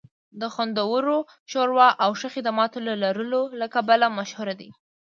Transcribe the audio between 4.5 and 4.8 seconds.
دی